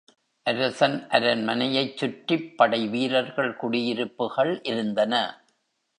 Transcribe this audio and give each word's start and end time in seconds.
அரசன் 0.45 1.07
அரண்மனையைச் 1.09 1.97
சுற்றிப் 1.97 2.57
படை 2.57 2.87
வீரர்கள் 2.87 3.55
குடியிருப்புகள் 3.55 4.59
இருந்தன. 4.63 5.13